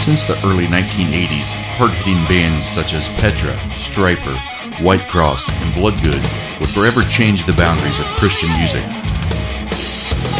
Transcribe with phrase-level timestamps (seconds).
[0.00, 4.32] Since the early 1980s, hard hitting bands such as Petra, Stryper,
[4.80, 6.24] Whitecross, and Bloodgood
[6.58, 8.80] would forever change the boundaries of Christian music.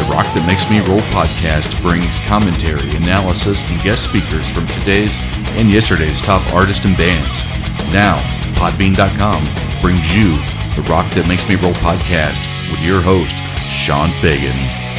[0.01, 5.21] The Rock That Makes Me Roll podcast brings commentary, analysis, and guest speakers from today's
[5.61, 7.45] and yesterday's top artists and bands.
[7.93, 8.17] Now,
[8.57, 9.45] Podbean.com
[9.85, 10.41] brings you
[10.73, 12.41] the Rock That Makes Me Roll podcast
[12.73, 14.90] with your host, Sean Fagan.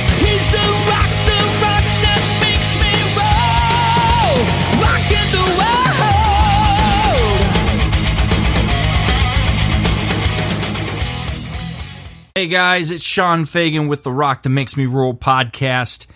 [12.53, 16.07] Guys, it's Sean Fagan with the Rock That Makes Me Roll podcast.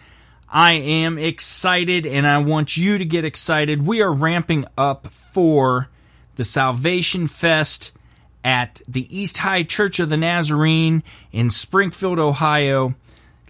[0.47, 3.87] I am excited and I want you to get excited.
[3.87, 5.89] We are ramping up for
[6.35, 7.93] the Salvation Fest
[8.45, 12.95] at the East High Church of the Nazarene in Springfield, Ohio.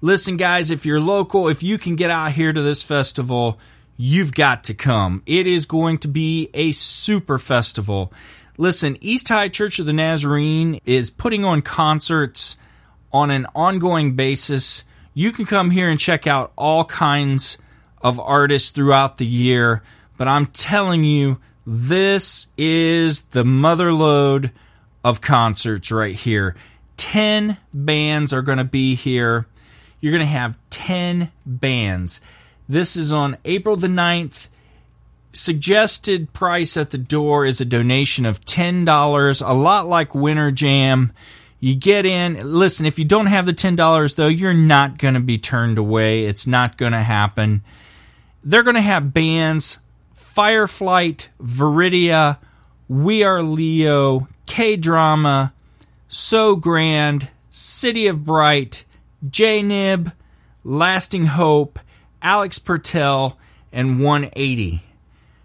[0.01, 3.59] Listen, guys, if you're local, if you can get out here to this festival,
[3.97, 5.25] you've got to come.
[5.27, 8.13] It is going to be a super festival.
[8.59, 12.57] Listen, East High Church of the Nazarene is putting on concerts
[13.13, 14.85] on an ongoing basis.
[15.15, 17.59] You can come here and check out all kinds
[18.01, 19.83] of artists throughout the year,
[20.17, 24.53] but I'm telling you, this is the mother lode
[25.03, 26.55] of concerts right here.
[26.97, 29.47] 10 bands are going to be here.
[30.01, 32.21] You're going to have 10 bands.
[32.69, 34.49] This is on April the 9th.
[35.33, 41.13] Suggested price at the door is a donation of $10, a lot like Winter Jam.
[41.67, 45.21] You get in, listen, if you don't have the $10 though, you're not going to
[45.21, 46.25] be turned away.
[46.27, 47.65] It's not going to happen.
[48.45, 49.81] They're going to have bands
[50.37, 52.39] Fireflight, Veridia,
[52.87, 55.53] We Are Leo, K Drama,
[56.07, 58.85] So Grand, City of Bright,
[59.29, 60.13] JNiBB,
[60.63, 61.81] Lasting Hope,
[62.23, 63.35] Alex Pertel,
[63.73, 64.85] and 180.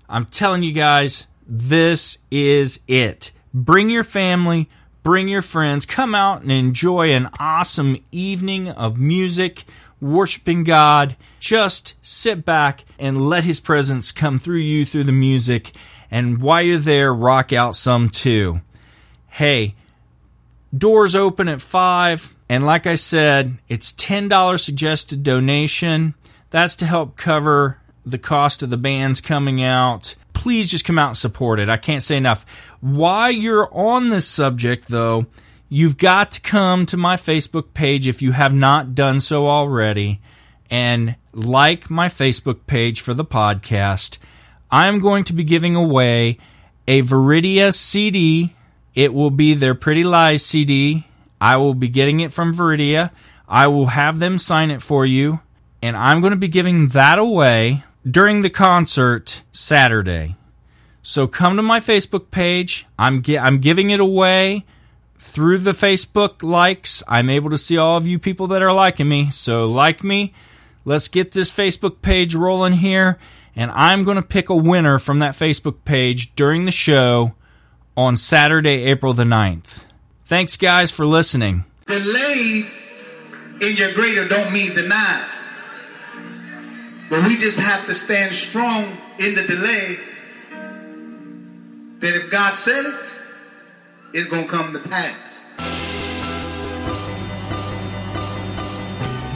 [0.07, 3.31] I'm telling you guys, this is it.
[3.55, 4.69] Bring your family,
[5.03, 9.65] bring your friends, come out and enjoy an awesome evening of music,
[9.99, 11.15] worshiping God.
[11.39, 15.71] Just sit back and let His presence come through you through the music.
[16.09, 18.61] And while you're there, rock out some too.
[19.27, 19.75] Hey,
[20.75, 22.35] doors open at 5.
[22.49, 26.15] And like I said, it's $10 suggested donation.
[26.49, 30.15] That's to help cover the cost of the bands coming out.
[30.33, 31.69] Please just come out and support it.
[31.69, 32.45] I can't say enough.
[32.79, 35.25] While you're on this subject, though,
[35.69, 40.21] you've got to come to my Facebook page if you have not done so already
[40.69, 44.17] and like my Facebook page for the podcast.
[44.71, 46.39] I'm going to be giving away
[46.87, 48.55] a Veridia CD.
[48.95, 51.05] It will be their Pretty Lies CD.
[51.39, 53.11] I will be getting it from Veridia.
[53.47, 55.41] I will have them sign it for you,
[55.81, 60.35] and I'm going to be giving that away during the concert Saturday.
[61.03, 62.85] So come to my Facebook page.
[62.97, 64.65] I'm gi- I'm giving it away
[65.17, 67.01] through the Facebook likes.
[67.07, 69.29] I'm able to see all of you people that are liking me.
[69.31, 70.33] So like me.
[70.83, 73.19] Let's get this Facebook page rolling here,
[73.55, 77.33] and I'm going to pick a winner from that Facebook page during the show
[77.95, 79.83] on Saturday, April the 9th.
[80.25, 81.65] Thanks guys for listening.
[81.85, 82.65] Delay
[83.61, 85.23] in your greater don't mean deny.
[87.11, 88.85] But we just have to stand strong
[89.19, 89.97] in the delay
[91.99, 93.15] that if God said it,
[94.13, 95.43] it's going to come to pass.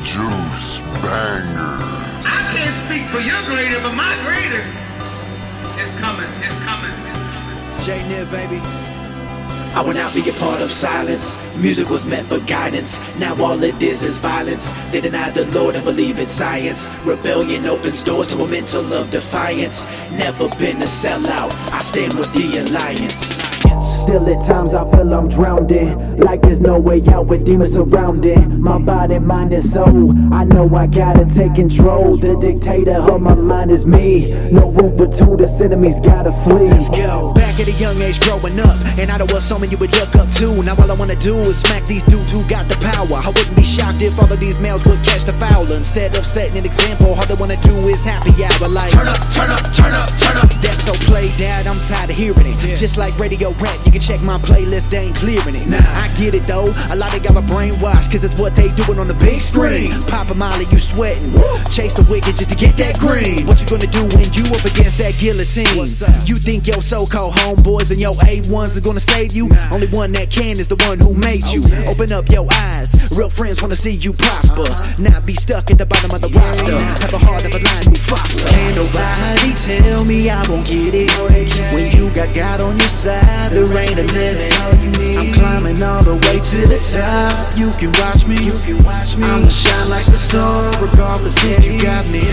[0.07, 1.83] Juice bangers.
[2.23, 4.63] I can't speak for your greater, but my greater
[5.83, 6.31] is coming.
[6.47, 6.95] It's coming.
[7.11, 7.59] It's coming.
[7.83, 8.94] JNiBB, baby.
[9.75, 11.35] I will not be a part of silence.
[11.57, 13.19] Music was meant for guidance.
[13.19, 14.71] Now all it is is violence.
[14.91, 16.89] They deny the Lord and believe in science.
[17.03, 19.83] Rebellion opens doors to a mental of defiance.
[20.13, 21.51] Never been a sellout.
[21.73, 23.35] I stand with the alliance.
[23.81, 28.61] Still at times I feel I'm drowning Like there's no way out with demons surrounding
[28.61, 33.33] My body, mind, and soul I know I gotta take control The dictator of my
[33.33, 37.33] mind is me No room for two, this enemy's gotta flee Let's go.
[37.55, 40.27] Back at a young age growing up, and I was someone you would look up
[40.43, 40.59] to.
[40.67, 43.23] Now all I wanna do is smack these dudes who got the power.
[43.23, 45.63] I wouldn't be shocked if all of these males would catch the foul.
[45.71, 48.67] Instead of setting an example, all they wanna do is happy hour.
[48.67, 50.51] Like turn up, turn up, turn up, turn up.
[50.59, 52.75] That's so played out, I'm tired of hearing it.
[52.75, 55.63] Just like radio rap, you can check my playlist, they ain't clearing it.
[55.63, 56.67] Nah, I get it though.
[56.91, 59.95] A lot of got my brainwashed, cause it's what they doing on the big screen.
[60.11, 61.31] Pop a molly, you sweating.
[61.71, 63.47] Chase the wicked just to get that green.
[63.47, 65.71] What you gonna do when you up against that guillotine?
[66.27, 69.45] You think your so-called homeboys and your A1s are gonna save you?
[69.71, 71.61] Only one that can is the one who made you.
[71.85, 73.13] Open up your eyes.
[73.13, 74.65] Real friends wanna see you prosper.
[74.97, 76.73] Not be stuck at the bottom of the roster.
[77.05, 78.49] Have a heart of a lion who foster.
[78.49, 81.13] Can't nobody tell me I won't get it.
[81.73, 84.94] When you got God on your side, there ain't a limit.
[85.83, 87.35] All the way to the top.
[87.57, 88.39] You can watch me.
[88.39, 89.27] You can watch me.
[89.27, 92.23] I'ma shine like a star, regardless if you got me.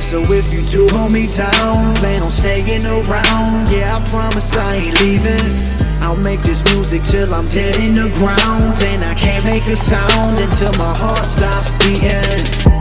[0.00, 3.68] So if you do hold me down, plan on staying around.
[3.68, 5.78] Yeah, I promise I ain't leaving.
[6.00, 9.76] I'll make this music till I'm dead in the ground And I can't make a
[9.76, 12.77] sound until my heart stops beating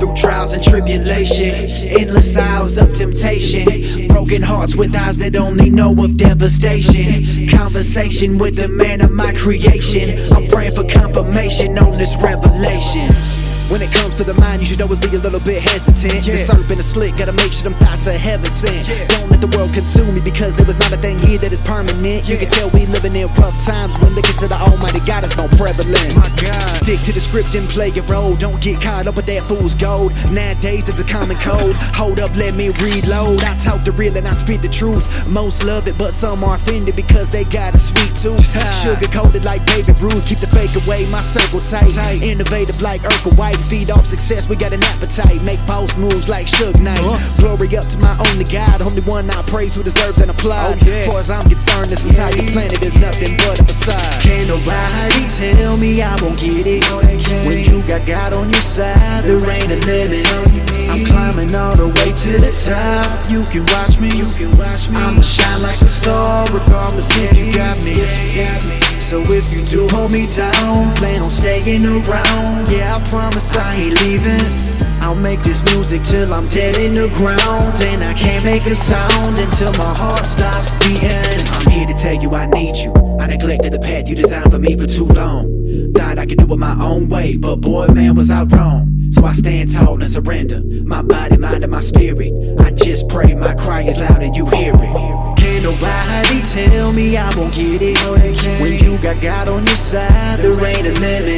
[0.00, 5.92] through trials and tribulation, endless hours of temptation, broken hearts with eyes that only know
[6.02, 7.48] of devastation.
[7.48, 10.18] Conversation with the man of my creation.
[10.34, 13.39] I'm praying for confirmation on this revelation.
[13.70, 16.26] When it comes to the mind, you should always be a little bit hesitant.
[16.26, 18.90] The serpent is slick, gotta make sure them thoughts are heaven sent.
[19.14, 21.62] Don't let the world consume me because there was not a thing here that is
[21.62, 22.26] permanent.
[22.26, 25.38] You can tell we living in rough times when looking to the Almighty God is
[25.38, 26.18] more prevalent.
[26.18, 26.82] My God.
[26.82, 28.34] Stick to the script and play your role.
[28.34, 30.10] Don't get caught up with that fool's gold.
[30.34, 31.78] Nowadays it's a common code.
[31.94, 33.38] Hold up, let me reload.
[33.46, 35.06] I talk the real and I speak the truth.
[35.30, 38.42] Most love it, but some are offended because they got a sweet tooth.
[38.82, 40.26] Sugar coated like baby Ruth.
[40.26, 41.94] Keep the fake away, my circle tight.
[42.26, 43.59] Innovative like Urkel White.
[43.68, 45.42] Feed off success, we got an appetite.
[45.44, 46.98] Make boss moves like Suge Knight.
[47.00, 47.18] Uh-huh.
[47.40, 50.78] Glory up to my only God, only one I praise who deserves an applaud.
[50.80, 54.22] Oh, Far as I'm concerned, this entire planet is nothing but a facade.
[54.22, 56.82] Can't nobody tell me I won't get it.
[57.46, 60.24] When you got God on your side, there ain't a limit.
[60.90, 63.06] I'm climbing all the way to the top.
[63.30, 64.10] You can watch me.
[64.98, 68.89] I'ma shine like a star, regardless if you got me.
[69.00, 72.70] So if you do hold me down, plan on staying around.
[72.70, 74.44] Yeah, I promise I ain't leaving.
[75.00, 77.74] I'll make this music till I'm dead in the ground.
[77.80, 81.08] And I can't make a sound until my heart stops beating.
[81.56, 82.92] I'm here to tell you I need you.
[83.18, 85.92] I neglected the path you designed for me for too long.
[85.94, 89.10] Thought I could do it my own way, but boy, man, was I wrong.
[89.12, 90.62] So I stand tall and surrender.
[90.84, 92.32] My body, mind, and my spirit.
[92.60, 95.39] I just pray my cry is loud and you hear it.
[95.60, 98.00] Can't nobody tell me I won't get it.
[98.64, 101.36] When you got God on your side, there ain't a limit.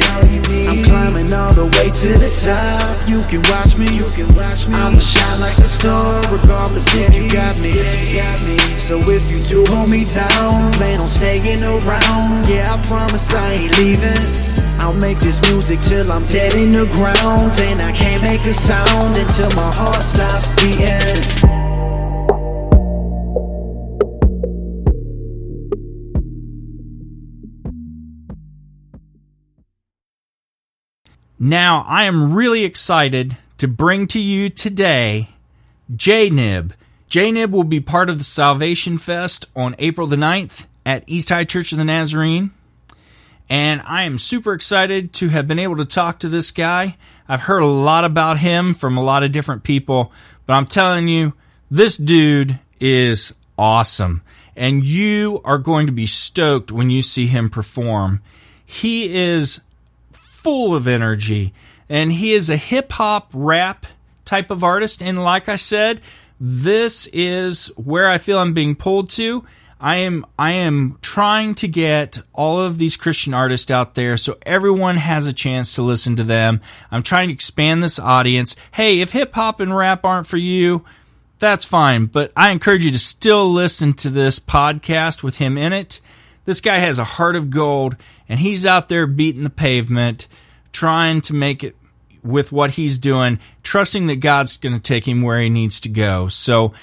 [0.63, 3.03] I'm climbing all the way to the top.
[3.03, 3.99] You can watch me.
[4.79, 7.75] I'ma shine like a star, regardless if you got me.
[8.79, 12.47] So if you do hold me down, plan on staying around.
[12.47, 14.23] Yeah, I promise I ain't leaving.
[14.79, 17.59] I'll make this music till I'm dead in the ground.
[17.59, 20.72] And I can't make a sound until my heart stops beating.
[31.45, 35.27] Now, I am really excited to bring to you today
[35.93, 36.71] JNiBB.
[37.09, 41.43] JNiBB will be part of the Salvation Fest on April the 9th at East High
[41.43, 42.51] Church of the Nazarene.
[43.49, 46.95] And I am super excited to have been able to talk to this guy.
[47.27, 50.13] I've heard a lot about him from a lot of different people,
[50.45, 51.33] but I'm telling you,
[51.69, 54.21] this dude is awesome.
[54.55, 58.21] And you are going to be stoked when you see him perform.
[58.65, 59.59] He is
[60.43, 61.53] full of energy
[61.89, 63.85] and he is a hip hop rap
[64.25, 66.01] type of artist and like I said
[66.39, 69.45] this is where I feel I'm being pulled to
[69.83, 74.37] I am I am trying to get all of these Christian artists out there so
[74.45, 76.61] everyone has a chance to listen to them.
[76.89, 78.55] I'm trying to expand this audience.
[78.71, 80.85] Hey, if hip hop and rap aren't for you,
[81.39, 85.73] that's fine, but I encourage you to still listen to this podcast with him in
[85.73, 85.99] it.
[86.45, 90.27] This guy has a heart of gold and he's out there beating the pavement
[90.73, 91.75] trying to make it
[92.23, 95.89] with what he's doing, trusting that God's going to take him where he needs to
[95.89, 96.27] go.
[96.27, 96.73] So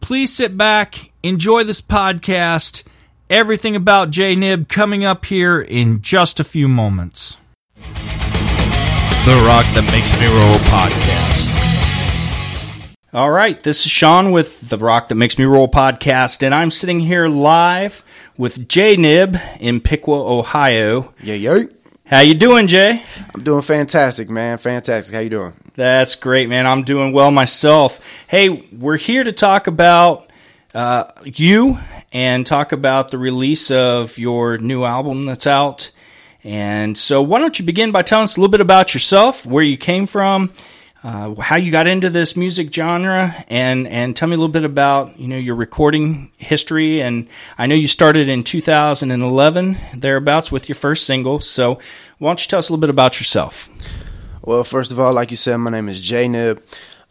[0.00, 2.84] please sit back, enjoy this podcast.
[3.30, 7.38] Everything about JNiBB coming up here in just a few moments.
[7.74, 11.47] The Rock That Makes Me Roll podcast.
[13.10, 16.70] All right, this is Sean with the Rock That Makes Me Roll podcast, and I'm
[16.70, 18.04] sitting here live
[18.36, 21.14] with JNiBB in Piqua, Ohio.
[21.22, 21.68] Yeah, yo.
[22.04, 23.02] How you doing, Jay?
[23.34, 24.58] I'm doing fantastic, man.
[24.58, 25.14] Fantastic.
[25.14, 25.54] How you doing?
[25.74, 26.66] That's great, man.
[26.66, 28.06] I'm doing well myself.
[28.26, 30.30] Hey, we're here to talk about
[30.74, 31.78] uh, you
[32.12, 35.92] and talk about the release of your new album that's out.
[36.44, 39.64] And so, why don't you begin by telling us a little bit about yourself, where
[39.64, 40.52] you came from,
[41.04, 44.64] uh, how you got into this music genre, and and tell me a little bit
[44.64, 47.00] about you know your recording history.
[47.00, 51.40] And I know you started in 2011 thereabouts with your first single.
[51.40, 51.78] So,
[52.18, 53.70] why don't you tell us a little bit about yourself?
[54.42, 56.60] Well, first of all, like you said, my name is JNiBB.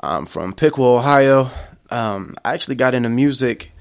[0.01, 1.50] I'm from Piqua, Ohio.
[1.89, 3.72] Um, I actually got into music.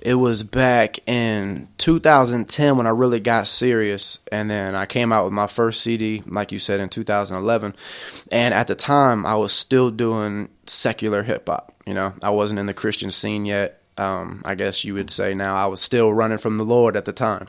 [0.00, 5.24] It was back in 2010 when I really got serious, and then I came out
[5.24, 7.74] with my first CD, like you said, in 2011.
[8.30, 11.74] And at the time, I was still doing secular hip hop.
[11.86, 13.82] You know, I wasn't in the Christian scene yet.
[13.96, 17.04] Um, I guess you would say now I was still running from the Lord at
[17.04, 17.48] the time.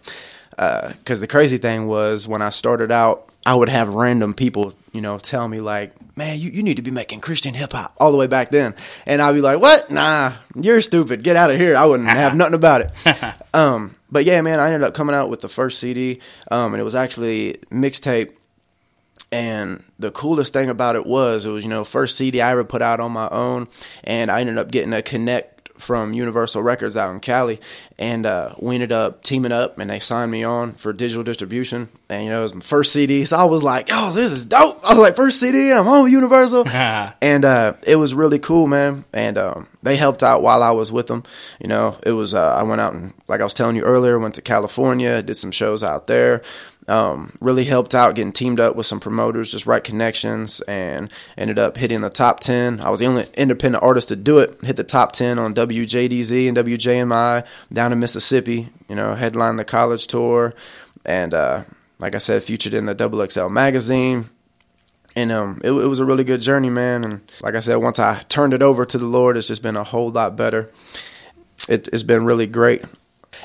[0.49, 5.01] Because the crazy thing was when I started out, I would have random people, you
[5.01, 8.11] know, tell me like, "Man, you, you need to be making Christian hip hop." All
[8.11, 9.89] the way back then, and I'd be like, "What?
[9.91, 11.23] Nah, you're stupid.
[11.23, 13.35] Get out of here." I wouldn't have nothing about it.
[13.53, 16.19] um, but yeah, man, I ended up coming out with the first CD,
[16.51, 18.31] um, and it was actually mixtape
[19.31, 22.63] and the coolest thing about it was it was you know first CD I ever
[22.63, 23.67] put out on my own,
[24.03, 27.59] and I ended up getting a connect from Universal Records out in Cali,
[27.97, 31.89] and uh, we ended up teaming up, and they signed me on for digital distribution.
[32.09, 34.45] And you know it was my first CD, so I was like, "Oh, this is
[34.45, 36.65] dope!" I was like, first CD, I'm on Universal,"
[37.21, 39.05] and uh, it was really cool, man.
[39.13, 41.23] And um, they helped out while I was with them.
[41.59, 44.19] You know, it was uh, I went out and like I was telling you earlier,
[44.19, 46.41] went to California, did some shows out there
[46.89, 51.59] um, really helped out getting teamed up with some promoters, just right connections, and ended
[51.59, 52.81] up hitting the top 10.
[52.81, 56.47] I was the only independent artist to do it, hit the top 10 on WJDZ
[56.49, 60.53] and WJMI down in Mississippi, you know, headlined the college tour,
[61.05, 61.63] and uh,
[61.99, 64.25] like I said, featured in the Double XL magazine.
[65.15, 67.03] And um, it, it was a really good journey, man.
[67.03, 69.75] And like I said, once I turned it over to the Lord, it's just been
[69.75, 70.71] a whole lot better.
[71.67, 72.83] It, it's been really great.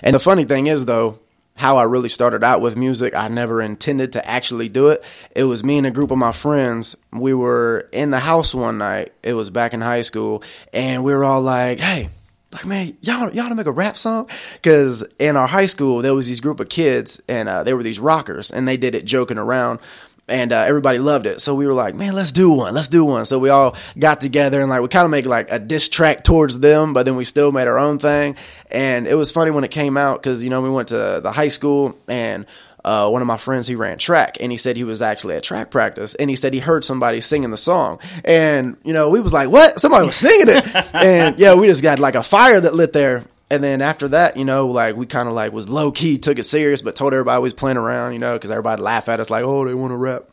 [0.03, 1.19] And the funny thing is, though,
[1.57, 3.15] how I really started out with music.
[3.15, 5.05] I never intended to actually do it.
[5.35, 6.97] It was me and a group of my friends.
[7.13, 9.13] We were in the house one night.
[9.23, 10.43] It was back in high school,
[10.73, 12.09] and we were all like, "Hey."
[12.53, 14.31] Like man, y'all y'all to make a rap song?
[14.53, 17.83] Because in our high school there was these group of kids, and uh, they were
[17.83, 19.81] these rockers, and they did it joking around
[20.29, 21.41] and uh, everybody loved it.
[21.41, 23.27] So we were like, man, let's do one, let's do one.
[23.27, 26.25] So we all got together and like we kind of made like a diss track
[26.25, 28.37] towards them, but then we still made our own thing.
[28.71, 31.33] And it was funny when it came out because you know we went to the
[31.33, 32.47] high school and.
[32.87, 35.43] Uh, one of my friends he ran track and he said he was actually at
[35.43, 39.21] track practice and he said he heard somebody singing the song and you know we
[39.21, 42.61] was like what somebody was singing it and yeah we just got like a fire
[42.61, 45.69] that lit there and then after that, you know, like we kind of like was
[45.69, 48.51] low key, took it serious, but told everybody we was playing around, you know, because
[48.51, 50.29] everybody laugh at us like, oh, they want to rap.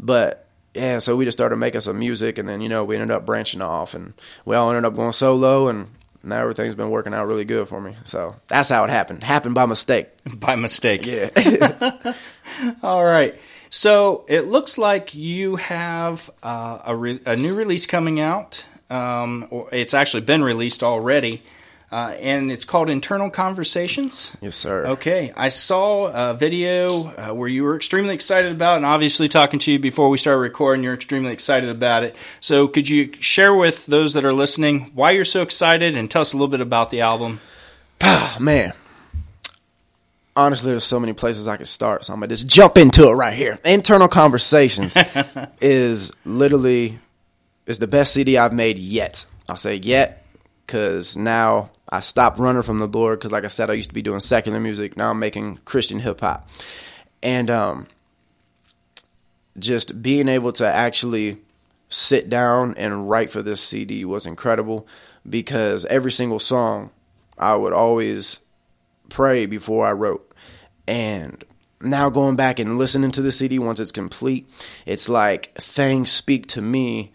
[0.00, 3.10] But yeah, so we just started making some music, and then you know we ended
[3.10, 4.12] up branching off, and
[4.44, 5.88] we all ended up going solo, and
[6.22, 7.94] now everything's been working out really good for me.
[8.04, 9.22] So that's how it happened.
[9.22, 10.08] Happened by mistake.
[10.34, 11.06] By mistake.
[11.06, 12.12] Yeah.
[12.82, 13.38] All right.
[13.70, 18.66] So it looks like you have uh, a, re- a new release coming out.
[18.90, 21.42] Um, it's actually been released already.
[21.90, 24.36] Uh, and it's called Internal Conversations.
[24.40, 24.86] yes, sir.
[24.86, 29.28] Okay, I saw a video uh, where you were extremely excited about, it, and obviously
[29.28, 32.16] talking to you before we started recording, you're extremely excited about it.
[32.40, 36.22] So, could you share with those that are listening why you're so excited, and tell
[36.22, 37.40] us a little bit about the album?
[38.00, 38.72] Oh, man.
[40.34, 43.12] Honestly, there's so many places I could start, so I'm gonna just jump into it
[43.12, 43.58] right here.
[43.64, 44.96] Internal Conversations
[45.60, 46.98] is literally
[47.64, 49.24] is the best CD I've made yet.
[49.48, 50.24] I'll say yet
[50.66, 53.94] because now I stopped running from the Lord because, like I said, I used to
[53.94, 54.96] be doing secular music.
[54.96, 56.48] Now I'm making Christian hip hop,
[57.22, 57.86] and um,
[59.58, 61.38] just being able to actually
[61.88, 64.86] sit down and write for this CD was incredible
[65.28, 66.90] because every single song
[67.38, 68.40] I would always
[69.08, 70.32] pray before I wrote.
[70.88, 71.44] And
[71.80, 74.48] now going back and listening to the CD once it's complete,
[74.84, 77.12] it's like things speak to me,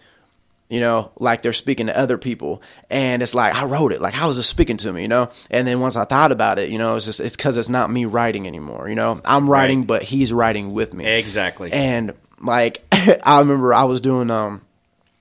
[0.71, 2.63] you know, like they're speaking to other people.
[2.89, 4.01] And it's like, I wrote it.
[4.01, 5.29] Like, how is it speaking to me, you know?
[5.51, 7.91] And then once I thought about it, you know, it's just, it's because it's not
[7.91, 9.21] me writing anymore, you know?
[9.25, 9.87] I'm writing, Right.
[9.87, 11.05] but he's writing with me.
[11.05, 11.71] Exactly.
[11.73, 12.83] And like
[13.23, 14.61] I remember I was doing um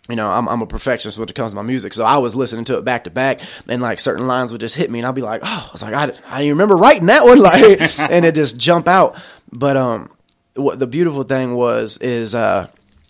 [0.09, 2.35] you know, I'm I'm a perfectionist when it comes to my music, so I was
[2.35, 5.07] listening to it back to back, and like certain lines would just hit me, and
[5.07, 7.63] I'd be like, "Oh," I was like, "I, I didn't remember writing that one," like,
[8.01, 9.17] and it just jump out.
[9.53, 10.11] But um,
[10.57, 12.67] what the beautiful thing was is uh,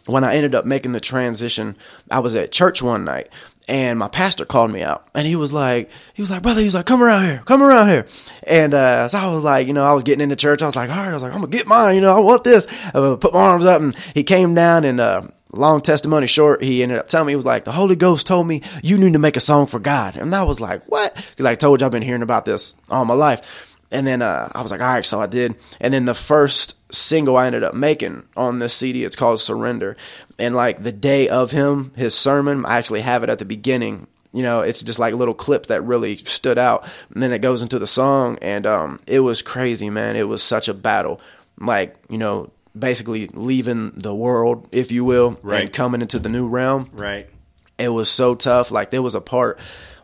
[0.07, 1.77] when I ended up making the transition,
[2.11, 3.29] I was at church one night,
[3.69, 6.67] and my pastor called me out, and he was like, he was like, brother, he
[6.67, 8.07] was like, come around here, come around here,
[8.47, 10.77] and uh, so I was like, you know, I was getting into church, I was
[10.77, 12.67] like, all right, I was like, I'm gonna get mine, you know, I want this,
[12.87, 16.83] I put my arms up, and he came down, and uh, long testimony short, he
[16.83, 19.19] ended up telling me, he was like, the Holy Ghost told me you need to
[19.19, 21.15] make a song for God, and I was like, what?
[21.15, 23.70] Because I told you I've been hearing about this all my life.
[23.93, 25.57] And then uh, I was like, all right, so I did.
[25.81, 29.97] And then the first single I ended up making on this CD, it's called Surrender.
[30.39, 34.07] And like the day of him, his sermon, I actually have it at the beginning.
[34.33, 36.87] You know, it's just like little clips that really stood out.
[37.13, 40.15] And then it goes into the song, and um, it was crazy, man.
[40.15, 41.21] It was such a battle.
[41.59, 45.63] Like, you know, basically leaving the world, if you will, Right.
[45.65, 47.29] and coming into the new realm right.
[47.77, 48.71] it was so tough.
[48.71, 49.59] Like there was a part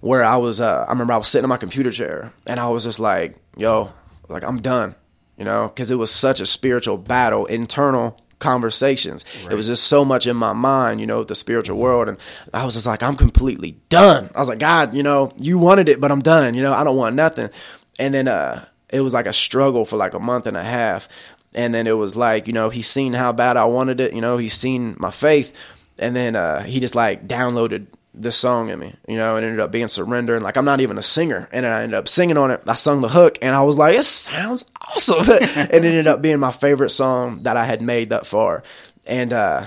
[0.06, 2.68] where I was, uh, I remember I was sitting in my computer chair and I
[2.68, 3.92] was just like, yo,
[4.28, 4.94] like I'm done,
[5.36, 9.24] you know, because it was such a spiritual battle, internal conversations.
[9.50, 12.08] It was just so much in my mind, you know, the spiritual world.
[12.08, 12.18] And
[12.54, 14.30] I was just like, I'm completely done.
[14.34, 16.54] I was like, God, you know, you wanted it, but I'm done.
[16.54, 17.50] You know, I don't want nothing.
[17.98, 21.08] And then uh, it was like a struggle for like a month and a half.
[21.54, 24.12] And then it was like, you know, he's seen how bad I wanted it.
[24.12, 25.56] You know, he's seen my faith.
[25.98, 27.86] And then uh, he just like downloaded
[28.16, 30.34] this song in me, you know, it ended up being Surrender.
[30.34, 31.48] And like, I'm not even a singer.
[31.52, 32.62] And I ended up singing on it.
[32.66, 35.18] I sung the hook and I was like, it sounds awesome.
[35.28, 38.62] it ended up being my favorite song that I had made that far.
[39.06, 39.66] And, uh,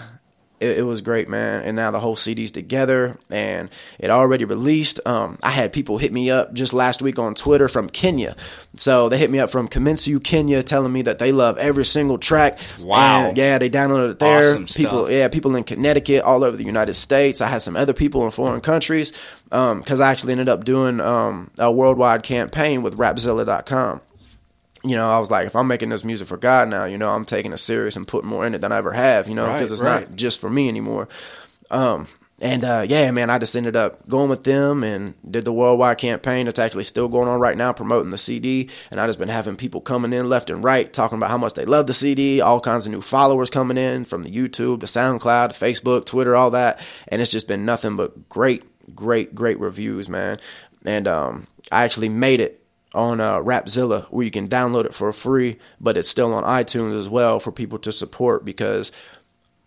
[0.59, 1.61] it, it was great, man.
[1.61, 4.99] And now the whole CD's together and it already released.
[5.05, 8.35] Um, I had people hit me up just last week on Twitter from Kenya.
[8.77, 12.17] So they hit me up from Kamensu, Kenya, telling me that they love every single
[12.17, 12.59] track.
[12.79, 13.29] Wow.
[13.29, 14.39] And, yeah, they downloaded it there.
[14.39, 15.11] Awesome people, stuff.
[15.11, 17.41] yeah, people in Connecticut, all over the United States.
[17.41, 19.11] I had some other people in foreign countries
[19.45, 24.01] because I actually ended up doing um, a worldwide campaign with Rapzilla.com
[24.83, 27.09] you know, I was like, if I'm making this music for God now, you know,
[27.09, 29.48] I'm taking it serious and putting more in it than I ever have, you know,
[29.48, 30.07] Right, because it's right.
[30.07, 31.09] not just for me anymore.
[31.69, 32.07] Um,
[32.41, 35.98] and uh, yeah, man, I just ended up going with them and did the worldwide
[35.98, 36.48] campaign.
[36.48, 38.69] It's actually still going on right now, promoting the CD.
[38.91, 41.55] And I just been having people coming in left and right, talking about how much
[41.55, 42.39] they love the CD.
[42.39, 46.36] All kinds of new followers coming in from the YouTube, the SoundCloud, the Facebook, Twitter,
[46.36, 46.79] all that.
[47.09, 48.63] And it's just been nothing but great,
[48.95, 50.39] great, great reviews, man.
[50.86, 52.58] And um, I actually made it
[52.93, 56.98] on uh, Rapzilla where you can download it for free, but it's still on iTunes
[56.98, 58.91] as well for people to support because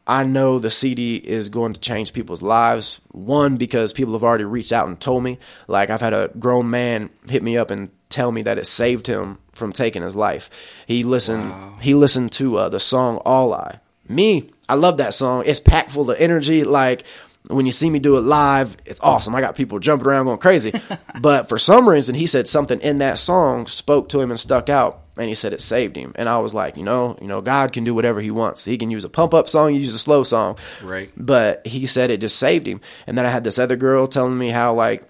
[0.07, 3.01] I know the CD is going to change people's lives.
[3.13, 5.39] One, because people have already reached out and told me.
[5.69, 9.07] Like, I've had a grown man hit me up and tell me that it saved
[9.07, 10.51] him from taking his life.
[10.87, 11.55] He listened.
[11.81, 15.45] He listened to uh, the song "All I." Me, I love that song.
[15.47, 16.65] It's packed full of energy.
[16.65, 17.05] Like
[17.49, 19.35] when you see me do it live, it's awesome.
[19.35, 20.73] I got people jumping around going crazy.
[21.21, 24.69] but for some reason, he said something in that song spoke to him and stuck
[24.69, 25.01] out.
[25.19, 26.13] And he said it saved him.
[26.17, 28.65] And I was like, you know, you know, God can do whatever He wants.
[28.65, 30.57] He can use a pump up song, use a slow song.
[30.83, 31.11] Right.
[31.19, 32.81] But he said it just saved him.
[33.07, 35.07] And then I had this other girl telling me how like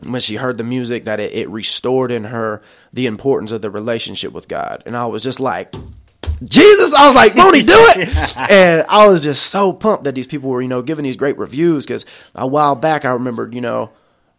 [0.00, 3.70] when she heard the music that it, it restored in her the importance of the
[3.70, 4.82] relationship with God.
[4.86, 5.74] And I was just like,
[6.44, 8.36] Jesus, I was like, won't he do it?
[8.50, 11.38] and I was just so pumped that these people were, you know, giving these great
[11.38, 13.90] reviews because a while back I remembered, you know,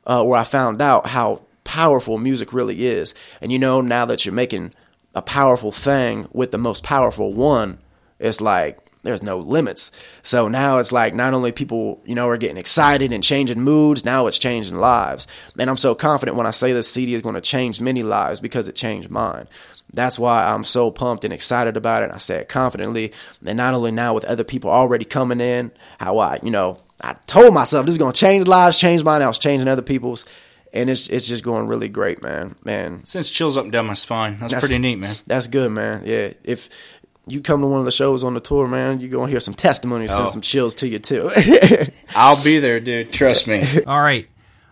[0.06, 3.14] uh, where I found out how powerful music really is.
[3.42, 4.74] And you know, now that you're making
[5.14, 7.80] a powerful thing with the most powerful one,
[8.20, 9.92] it's like there's no limits.
[10.22, 14.04] So now it's like not only people, you know, are getting excited and changing moods,
[14.06, 15.28] now it's changing lives.
[15.58, 18.40] And I'm so confident when I say this CD is going to change many lives
[18.42, 19.48] because it changed mine.
[19.94, 22.12] That's why I'm so pumped and excited about it.
[22.14, 23.14] I say it confidently.
[23.46, 27.14] And not only now with other people already coming in, how I, you know, I
[27.28, 29.22] told myself this is going to change lives, change mine.
[29.22, 30.26] I was changing other people's.
[30.74, 32.56] And it's it's just going really great, man.
[32.66, 34.34] Man, Since chills up and down my spine.
[34.40, 35.16] That's, That's- pretty neat, man.
[35.26, 36.04] that's good, man.
[36.06, 36.34] Yeah.
[36.44, 36.70] If
[37.28, 39.54] you come to one of the shows on the tour, man, you're gonna hear some
[39.54, 40.30] testimonies, send Oh.
[40.30, 41.30] some chills to you too.
[42.16, 43.12] I'll be there, dude.
[43.12, 43.64] Trust me.
[43.88, 44.28] All right.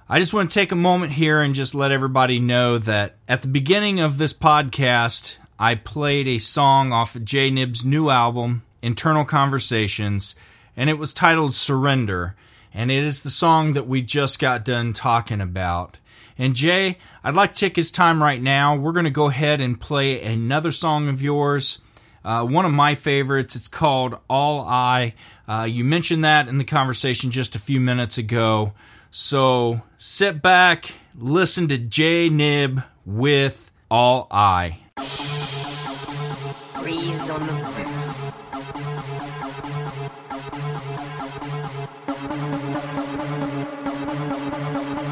[0.07, 3.41] I just want to take a moment here and just let everybody know that at
[3.41, 9.25] the beginning of this podcast, I played a song off of JNiBB's new album, Internal
[9.25, 10.35] Conversations,
[10.77, 12.35] and it was titled Surrender.
[12.71, 15.97] And it is the song that we just got done talking about.
[16.37, 18.75] And Jay, I'd like to take his time right now.
[18.75, 21.79] We're going to go ahead and play another song of yours.
[22.25, 23.55] Uh, one of my favorites.
[23.55, 25.13] It's called All I.
[25.47, 28.73] Uh, you mentioned that in the conversation just a few minutes ago.
[29.11, 34.79] So sit back, listen to JNiBB with All I.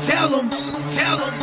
[0.04, 0.50] Tell them,
[0.94, 1.34] tell them.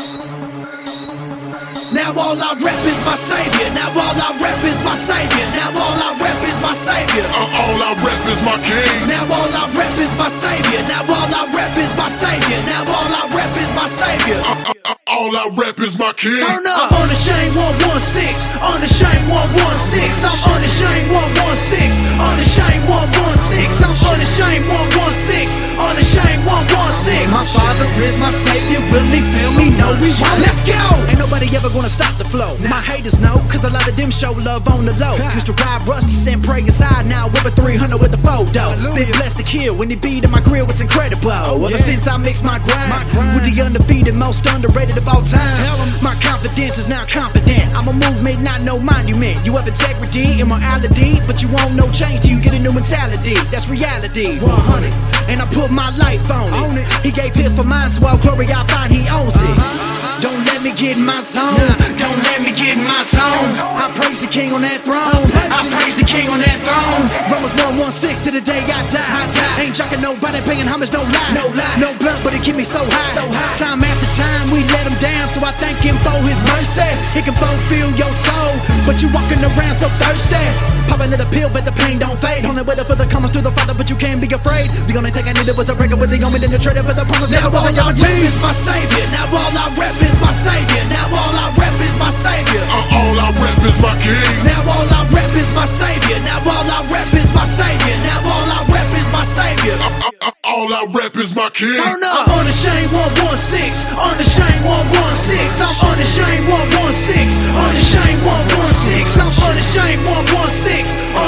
[1.90, 3.66] Now all I rep is my savior.
[3.74, 5.46] Now all I rep is my savior.
[5.58, 7.26] Now all I rep is my savior.
[7.34, 9.10] Uh, all I rep is my king.
[9.10, 10.82] Now all I rep is my savior.
[10.86, 12.60] Now all I rep is my savior.
[12.70, 14.38] Now all I rep is my savior.
[14.38, 16.38] Uh, uh, all I rep is my king.
[16.38, 16.94] Turn up.
[16.94, 18.38] I'm unashamed 116.
[18.62, 20.30] Unashamed 116.
[20.30, 22.22] I'm unashamed 116.
[22.22, 23.82] Unashamed 116.
[23.82, 25.69] I'm unashamed 116.
[26.00, 27.28] Unashamed 116.
[27.28, 28.80] My father is my savior.
[28.88, 29.68] Really feel me?
[29.76, 30.40] No, we won't.
[30.40, 30.72] Let's go.
[31.12, 32.56] Ain't nobody ever gonna stop the flow.
[32.72, 35.20] My haters know, cause a lot of them show love on the low.
[35.36, 37.04] Used to ride rusty, send prayers high.
[37.04, 38.72] Now with a 300 with the photo.
[38.96, 39.76] Been blessed to kill.
[39.76, 41.36] When he beat in my grill, it's incredible.
[41.36, 43.04] Oh, ever since I mixed my grind, my
[43.36, 45.60] with the undefeated, most underrated of all time.
[46.00, 47.76] My confidence is now confident.
[47.76, 49.36] I'm a movement, not no monument.
[49.44, 53.36] You have integrity, immorality, but you won't no change till you get a new mentality.
[53.52, 54.40] That's reality.
[54.40, 55.19] 100.
[55.30, 56.86] And I put my life on it.
[57.06, 59.56] He gave his for mine, so I'll glory I find he owns it.
[59.56, 60.20] Uh-huh.
[60.20, 61.56] Don't let me get in my zone.
[61.96, 63.48] Don't let me get in my zone.
[63.80, 65.24] I praise the king on that throne.
[65.48, 67.04] I praise the king on that throne.
[67.32, 69.64] Romans 116 to the day I die.
[69.64, 71.32] Ain't jocking nobody, paying homage, no lie.
[71.32, 71.80] No lie.
[71.80, 73.12] No blood, but it keep me so high.
[73.16, 73.56] So high.
[73.56, 75.32] Time after time, we let him down.
[75.32, 76.92] So I thank him for his mercy.
[77.16, 78.52] He can fulfill your soul,
[78.84, 80.44] but you walking around so thirsty.
[80.92, 82.44] Popping another pill, but the pain don't fade.
[82.44, 84.68] Only to feel the comments through the father, but you can't be afraid.
[84.92, 86.92] The only thing I needed was a record with the only then the trade for
[86.92, 87.32] the promise.
[87.32, 89.08] Now all I rep is my savior.
[89.16, 90.49] Now all I rep is my savior.
[90.90, 92.62] Now all I rep is my savior.
[92.66, 94.18] Uh, all I rep is my king.
[94.42, 96.18] Now all I rep is my savior.
[96.26, 97.96] Now all I rep is my savior.
[98.06, 99.76] Now all I rep is my savior.
[99.78, 101.78] Uh, uh, all I rep is my king.
[101.78, 102.26] Turn up.
[102.26, 103.94] I'm unashamed 116.
[103.94, 105.62] Unashamed 116.
[105.62, 107.30] I'm unashamed 116.
[107.54, 109.22] Unashamed 116.
[109.22, 110.69] I'm unashamed 116.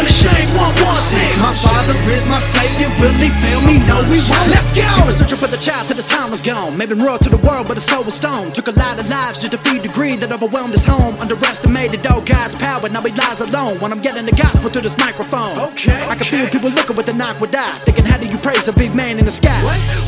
[0.02, 1.38] Unashamed 116.
[1.38, 2.90] My father is my savior.
[2.98, 3.78] Will he fail me?
[3.86, 4.50] No, we won't.
[4.50, 4.82] Let's go.
[4.82, 6.74] He was searching for the child till the time was gone.
[6.74, 8.50] Made him royal to the world, but his soul was stone.
[8.50, 11.14] Took a lot of lives just to feed the greed that overwhelmed his home.
[11.22, 12.82] Underestimated oh God's power.
[12.90, 15.70] Now he lies alone when I'm getting the gospel through this microphone.
[15.70, 15.94] Okay.
[16.10, 17.70] I can feel people looking with the knock would die.
[17.86, 19.54] Thinking, how do you praise a big man in the sky?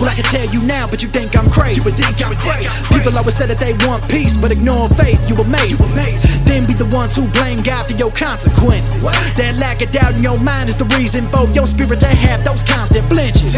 [0.03, 1.79] Well, I can tell you now, but you think I'm crazy.
[1.79, 2.67] You would think I'm crazy.
[2.91, 5.23] People always say that they want peace, but ignore faith.
[5.31, 9.07] You amazed amazed Then be the ones who blame God for your consequences.
[9.39, 12.41] That lack of doubt in your mind is the reason for your spirit to have
[12.45, 13.53] those constant flinches.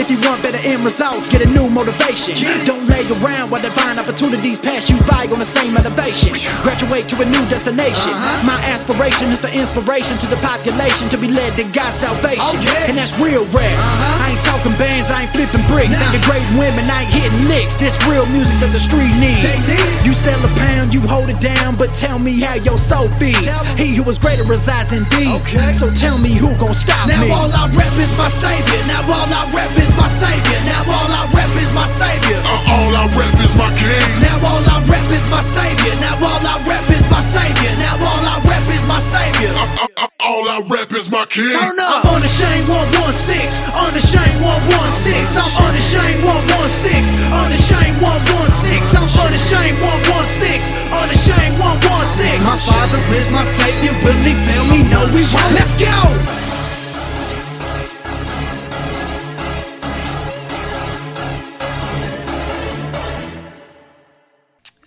[0.00, 2.34] If you want better end results, get a new motivation.
[2.64, 6.32] Don't lay around while divine opportunities pass you by on the same elevation.
[6.64, 8.12] Graduate to a new destination.
[8.48, 12.56] My aspiration is the inspiration to the population to be led to God's salvation.
[12.56, 13.76] Oh, and that's real rare.
[13.76, 14.29] Uh-huh.
[14.40, 16.00] I ain't talking bands, I ain't flipping bricks.
[16.00, 17.76] Ain't degrading women, I ain't hitting licks.
[17.76, 19.68] This real music that the street needs.
[20.00, 23.44] You sell a pound, you hold it down, but tell me how your soul feeds.
[23.76, 25.36] He who is greater resides in thee.
[25.76, 27.28] So tell me who gon' stop Now me.
[27.28, 28.80] Now all I rep is my savior.
[28.88, 30.58] Now all I rep is my savior.
[30.64, 32.40] Now all I rep is my savior.
[32.40, 34.08] Uh, all I rep is my king.
[34.24, 35.92] Now all I rep is my savior.
[36.00, 36.56] Now all I
[40.20, 41.48] all I rep is my king.
[41.48, 42.04] Turn up.
[42.04, 43.72] I'm on the unashamed 116.
[43.72, 45.40] On the Unashamed 116.
[45.40, 47.04] I'm on the unashamed 116.
[47.32, 49.00] On the Unashamed 116.
[49.00, 50.92] I'm on the unashamed 116.
[50.92, 52.44] On the Unashamed 116.
[52.44, 53.94] My father is my savior.
[54.04, 54.84] Will he fail me?
[54.92, 55.52] No, we won't.
[55.56, 55.88] Let's go.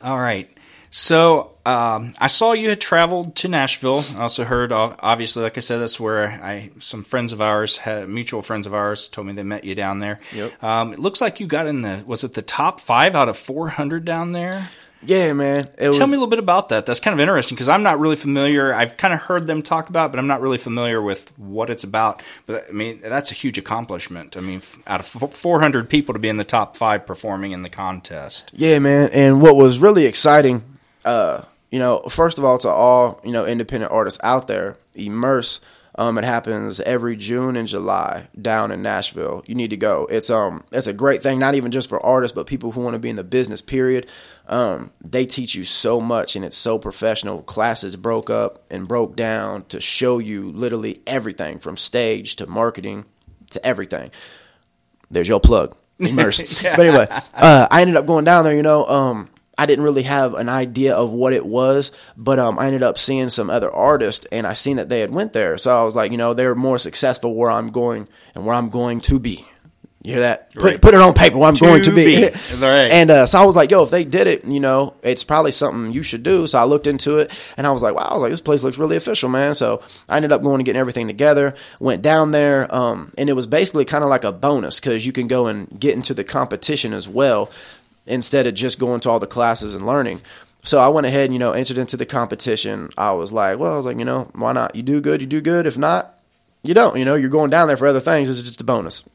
[0.04, 0.52] All right.
[0.92, 4.04] So um, I saw you had traveled to Nashville.
[4.18, 8.10] I also heard, obviously, like I said, that's where I some friends of ours, had,
[8.10, 10.20] mutual friends of ours, told me they met you down there.
[10.34, 10.64] Yep.
[10.64, 13.38] Um, it looks like you got in the was it the top five out of
[13.38, 14.70] four hundred down there?
[15.06, 15.70] Yeah, man.
[15.78, 16.86] It was, Tell me a little bit about that.
[16.86, 18.74] That's kind of interesting because I'm not really familiar.
[18.74, 21.70] I've kind of heard them talk about, it, but I'm not really familiar with what
[21.70, 22.24] it's about.
[22.46, 24.38] But I mean, that's a huge accomplishment.
[24.38, 27.52] I mean, f- out of f- 400 people to be in the top five performing
[27.52, 28.52] in the contest.
[28.56, 29.10] Yeah, man.
[29.12, 30.64] And what was really exciting,
[31.04, 31.42] uh,
[31.74, 35.60] you know, first of all, to all you know independent artists out there, immerse.
[35.96, 39.44] Um, it happens every June and July down in Nashville.
[39.48, 40.08] You need to go.
[40.08, 42.94] It's um, it's a great thing, not even just for artists, but people who want
[42.94, 43.60] to be in the business.
[43.60, 44.06] Period.
[44.48, 47.42] Um, they teach you so much, and it's so professional.
[47.42, 53.06] Classes broke up and broke down to show you literally everything from stage to marketing
[53.50, 54.12] to everything.
[55.10, 55.76] There's your plug.
[55.98, 56.62] Immerse.
[56.64, 58.56] But anyway, uh, I ended up going down there.
[58.56, 62.58] You know, um, I didn't really have an idea of what it was, but um,
[62.58, 65.58] I ended up seeing some other artists, and I seen that they had went there.
[65.60, 68.70] So I was like, you know, they're more successful where I'm going and where I'm
[68.70, 69.46] going to be.
[70.02, 70.54] You hear that?
[70.54, 70.82] Put, Right.
[70.82, 72.04] put it on paper where I'm To going to be.
[72.30, 72.30] be.
[72.60, 72.92] Right.
[72.92, 75.52] And uh, so I was like, yo, if they did it, you know, it's probably
[75.54, 76.46] something you should do.
[76.46, 78.64] So I looked into it, and I was like, wow, I was like, this place
[78.64, 79.56] looks really official, man.
[79.56, 81.56] So I ended up going and getting everything together.
[81.80, 85.14] Went down there, um, and it was basically kind of like a bonus because you
[85.14, 87.50] can go and get into the competition as well
[88.06, 90.22] instead of just going to all the classes and learning.
[90.64, 92.90] So I went ahead and, you know, entered into the competition.
[92.98, 94.76] I was like, well, I was like, you know, why not?
[94.76, 95.68] You do good, you do good.
[95.68, 96.18] If not,
[96.64, 96.98] you don't.
[96.98, 98.30] You know, you're going down there for other things.
[98.30, 99.08] It's just a bonus.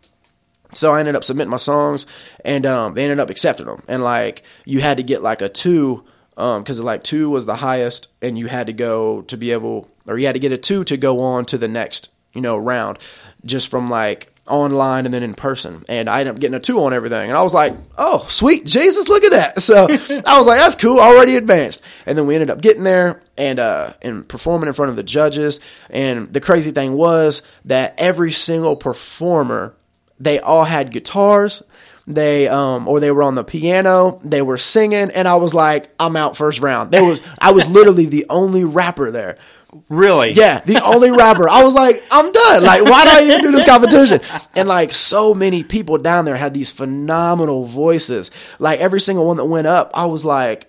[0.75, 2.07] So I ended up submitting my songs,
[2.45, 3.83] and um, they ended up accepting them.
[3.89, 8.09] And like, you had to get like a two, because like two was the highest,
[8.21, 10.85] and you had to go to be able, or you had to get a two
[10.85, 12.99] to go on to the next, you know, round,
[13.47, 15.85] just from like online and then in person.
[15.89, 18.67] And I ended up getting a two on everything, and I was like, oh, sweet
[18.67, 19.63] Jesus, look at that.
[19.69, 21.83] So I was like, that's cool, already advanced.
[22.07, 25.03] And then we ended up getting there and uh, and performing in front of the
[25.03, 25.61] judges.
[25.91, 29.75] And the crazy thing was that every single performer
[30.19, 31.63] they all had guitars
[32.09, 35.91] they um or they were on the piano they were singing and i was like
[36.01, 39.37] i'm out first round there was i was literally the only rapper there
[39.89, 40.33] Really?
[40.33, 43.53] yeah the only rapper i was like i'm done like why do i even do
[43.53, 44.21] this competition
[44.55, 49.37] and like so many people down there had these phenomenal voices like every single one
[49.37, 50.69] that went up i was like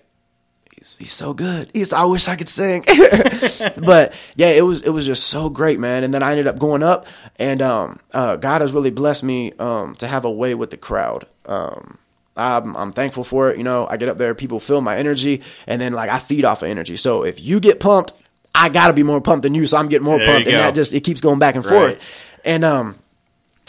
[0.80, 1.70] he's he's so good.
[1.72, 2.84] He's I wish I could sing.
[3.84, 6.02] but yeah, it was it was just so great, man.
[6.02, 7.06] And then I ended up going up,
[7.38, 10.76] and um, uh, God has really blessed me um, to have a way with the
[10.76, 11.26] crowd.
[11.46, 11.98] Um,
[12.36, 13.58] I'm, I'm thankful for it.
[13.58, 16.44] You know, I get up there, people feel my energy, and then like I feed
[16.44, 16.96] off of energy.
[16.96, 18.12] So if you get pumped,
[18.54, 20.74] I gotta be more pumped than you, so I'm getting more There pumped, and that
[20.74, 21.98] just it keeps going back and Right.
[21.98, 22.38] forth.
[22.44, 22.96] And um,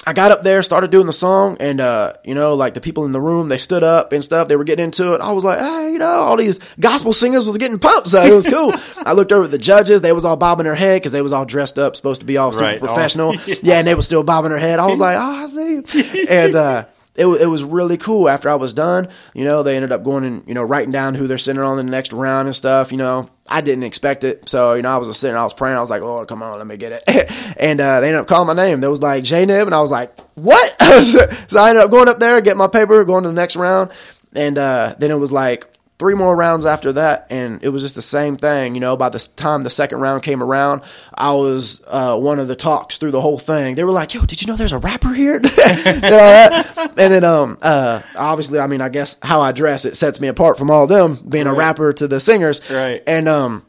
[0.08, 3.06] I got up there, started doing the song, and uh, you know, like the people
[3.06, 4.48] in the room, they stood up and stuff.
[4.48, 5.22] They were getting into it.
[5.22, 8.34] I was like, hey, you know, all these gospel singers was getting pumped, so it
[8.34, 8.74] was cool.
[9.06, 11.32] I looked over at the judges; they was all bobbing their head because they was
[11.32, 12.80] all dressed up, supposed to be all super Right.
[12.80, 13.36] Professional.
[13.62, 14.80] yeah, and they was still bobbing their head.
[14.80, 16.26] I was like, oh, I see.
[16.30, 18.30] And uh, it it was really cool.
[18.30, 21.14] After I was done, you know, they ended up going and you know writing down
[21.16, 22.92] who they're sending on the next round and stuff.
[22.92, 25.54] You know, I didn't expect it, so you know, I was just sitting, I was
[25.54, 25.76] praying.
[25.76, 27.56] I was like, oh, come on, let me get it.
[27.58, 28.80] and uh, they ended up calling my name.
[28.80, 30.70] There was like JNiBB, and I was like, what?
[31.50, 33.92] so I ended up going up there, getting my paper, going to the next round,
[34.34, 35.68] and uh, then it was like
[36.02, 38.74] three more rounds after that, and it was just the same thing.
[38.74, 40.82] You know, by the time the second round came around,
[41.14, 43.76] I was uh, one of the talks through the whole thing.
[43.76, 45.36] They were like, "Yo, did you know there's a rapper here?"
[45.66, 50.20] and, and then, um, uh, obviously, I mean, I guess how I dress it sets
[50.20, 53.04] me apart from all them being a rapper to the singers, Right.
[53.06, 53.64] And um,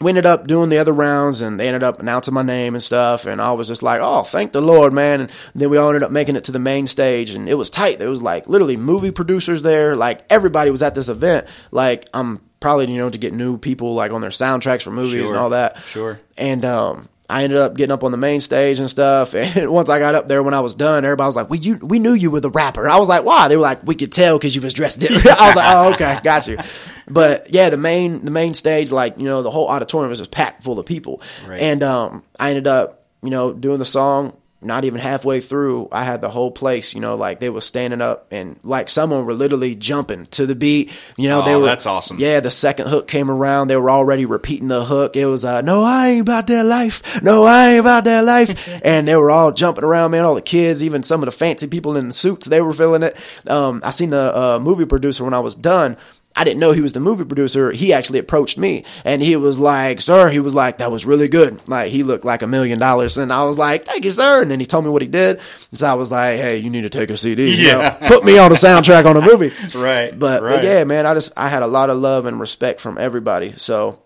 [0.00, 2.82] we ended up doing the other rounds and they ended up announcing my name and
[2.82, 5.20] stuff and I was just like, oh, thank the Lord, man.
[5.20, 7.68] And then we all ended up making it to the main stage and it was
[7.70, 7.98] tight.
[7.98, 9.96] There was like literally movie producers there.
[9.96, 11.46] Like everybody was at this event.
[11.70, 15.20] Like I'm probably, you know, to get new people like on their soundtracks for movies
[15.20, 15.28] Sure.
[15.28, 15.76] and all that.
[15.86, 16.18] Sure.
[16.38, 19.34] And um I ended up getting up on the main stage and stuff.
[19.60, 21.78] And once I got up there, when I was done, everybody was like, "We you
[21.82, 24.12] we knew you were the rapper." I was like, "Why?" They were like, "We could
[24.12, 26.58] tell because you was dressed different." I was like, "Oh, okay, got you."
[27.08, 30.30] But yeah, the main the main stage, like you know, the whole auditorium was just
[30.30, 31.22] packed full of people.
[31.46, 31.60] Right.
[31.60, 34.36] And um, I ended up, you know, doing the song.
[34.62, 38.02] Not even halfway through, I had the whole place, you know, like they were standing
[38.02, 40.92] up and like someone were literally jumping to the beat.
[41.16, 42.18] You know, they Oh, were that's awesome.
[42.18, 45.16] Yeah, the second hook came around, they were already repeating the hook.
[45.16, 47.22] It was uh, "No, I ain't about that life.
[47.22, 50.24] No, I ain't about that life." and they were all jumping around, man.
[50.26, 53.02] All the kids, even some of the fancy people in the suits, they were feeling
[53.02, 53.16] it.
[53.48, 55.96] Um, I seen the uh, movie producer when I was done.
[56.36, 57.72] I didn't know he was the movie producer.
[57.72, 61.28] He actually approached me and he was like, Sir, he was like, that was really
[61.28, 61.60] good.
[61.68, 63.18] Like, he looked like a million dollars.
[63.18, 64.40] And I was like, Thank you, sir.
[64.42, 65.40] And then he told me what he did.
[65.74, 67.54] So I was like, Hey, you need to take a CD.
[67.56, 68.08] you know, Yeah.
[68.08, 69.52] put me on the soundtrack on a movie.
[69.76, 70.56] Right, But, right.
[70.56, 73.52] but yeah, man, I just, I had a lot of love and respect from everybody.
[73.56, 73.98] So,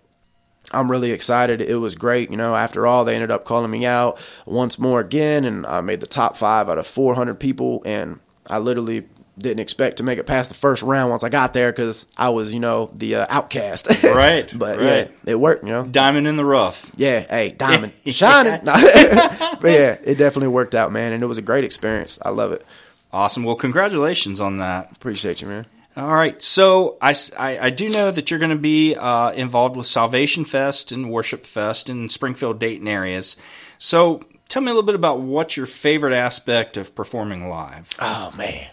[0.72, 1.60] I'm really excited.
[1.60, 2.30] It was great.
[2.30, 5.82] You know, after all, they ended up calling me out once more again, and I
[5.82, 7.82] made the top five out of 400 people.
[7.84, 9.04] And I literally
[9.36, 12.30] didn't expect to make it past the first round once I got there because I
[12.30, 13.88] was, you know, the uh, outcast.
[14.14, 15.10] Right, but right.
[15.24, 15.84] yeah, it worked, you know.
[15.84, 16.90] Diamond in the rough.
[16.96, 18.60] Yeah, hey, diamond shining.
[18.64, 21.12] but yeah, it definitely worked out, man.
[21.12, 22.18] And it was a great experience.
[22.22, 22.64] I love it.
[23.12, 23.42] Awesome.
[23.42, 24.92] Well, congratulations on that.
[24.92, 25.66] Appreciate you, man.
[25.96, 26.40] All right.
[26.42, 30.92] So I I do know that you're going to be uh, involved with Salvation Fest
[30.92, 33.36] and Worship Fest in Springfield, Dayton areas.
[33.78, 37.90] So tell me a little bit about what's your favorite aspect of performing live.
[38.00, 38.68] Oh man.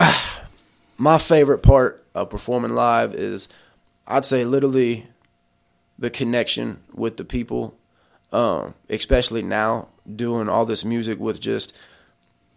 [0.98, 3.48] My favorite part of performing live is
[4.06, 5.06] I'd say literally
[5.98, 7.76] the connection with the people.
[8.32, 11.74] Um, especially now doing all this music with just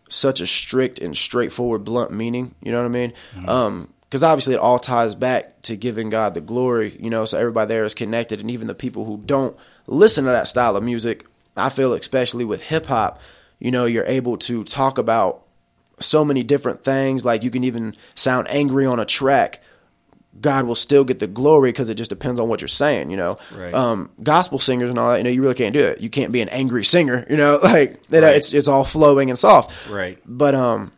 [0.10, 3.14] such a strict and straightforward blunt meaning, you know what I mean?
[3.48, 7.38] Um, because obviously it all ties back to giving God the glory, you know, so
[7.38, 10.84] everybody there is connected and even the people who don't listen to that style of
[10.84, 13.22] music, I feel especially with hip hop,
[13.60, 15.44] you know, you're able to talk about
[16.00, 17.26] so many different things.
[17.26, 19.62] Like you can even sound angry on a track.
[20.42, 23.18] God will still get the glory because it just depends on what you're saying, you
[23.18, 23.38] know.
[23.54, 23.74] Right.
[23.74, 26.00] Um, gospel singers and all that, you know, you really can't do it.
[26.00, 27.60] You can't be an angry singer, you know.
[27.64, 28.38] Like you know, Right.
[28.38, 29.90] it's it's all flowing and soft.
[29.90, 30.18] Right.
[30.26, 30.92] But um,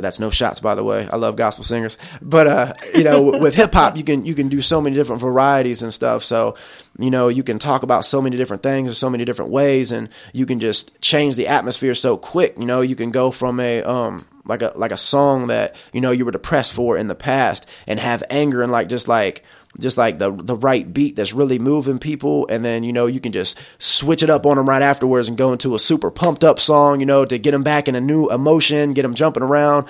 [0.00, 1.08] that's no shots, by the way.
[1.10, 4.48] I love gospel singers, but uh, you know, with hip hop, you can you can
[4.48, 6.24] do so many different varieties and stuff.
[6.24, 6.56] So,
[6.98, 9.92] you know, you can talk about so many different things in so many different ways,
[9.92, 12.56] and you can just change the atmosphere so quick.
[12.58, 16.00] You know, you can go from a um like a like a song that you
[16.00, 19.44] know you were depressed for in the past, and have anger and like just like
[19.78, 23.20] just like the the right beat that's really moving people, and then you know you
[23.20, 26.44] can just switch it up on them right afterwards and go into a super pumped
[26.44, 29.42] up song, you know, to get them back in a new emotion, get them jumping
[29.42, 29.86] around.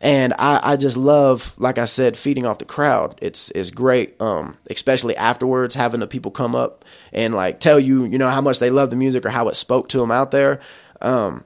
[0.00, 3.18] And I, I just love, like I said, feeding off the crowd.
[3.22, 8.04] It's it's great, um, especially afterwards, having the people come up and like tell you,
[8.04, 10.32] you know, how much they love the music or how it spoke to them out
[10.32, 10.60] there.
[11.00, 11.44] Um,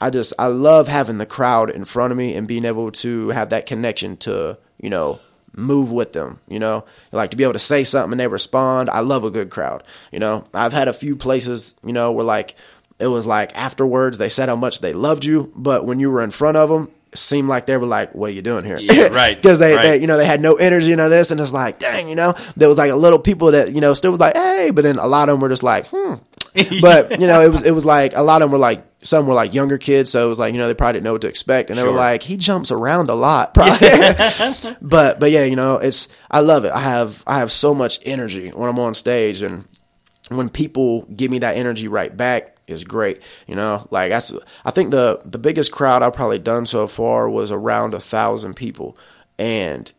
[0.00, 3.30] I just I love having the crowd in front of me and being able to
[3.30, 5.18] have that connection to you know
[5.58, 6.40] move with them.
[6.48, 8.88] You know, like to be able to say something and they respond.
[8.90, 9.82] I love a good crowd.
[10.12, 12.54] You know, I've had a few places you know where like
[12.98, 16.22] it was like afterwards they said how much they loved you, but when you were
[16.22, 19.08] in front of them, seemed like they were like, "What are you doing here?" Yeah,
[19.12, 19.82] right, Because they, right.
[19.82, 22.14] they, you know, they had no energy, you know, this, and it's like, dang, you
[22.14, 24.82] know, there was like a little people that you know still was like, "Hey," but
[24.84, 26.14] then a lot of them were just like, "Hmm."
[26.80, 29.26] But you know, it was it was like a lot of them were like some
[29.26, 31.22] were like younger kids, so it was like you know they probably didn't know what
[31.22, 33.88] to expect, and they were like, "He jumps around a lot." Probably.
[34.82, 36.72] but but yeah, you know, it's I love it.
[36.72, 39.64] I have I have so much energy when I'm on stage, and
[40.30, 43.22] when people give me that energy right back is great.
[43.46, 44.32] You know, like that's
[44.64, 48.54] I think the the biggest crowd I've probably done so far was around a thousand
[48.54, 48.96] people,
[49.38, 49.90] and